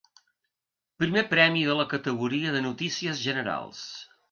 Primer 1.03 1.23
premi 1.33 1.61
de 1.69 1.77
la 1.81 1.87
categoria 1.93 2.55
de 2.57 2.65
notícies 2.69 3.25
generals. 3.29 3.87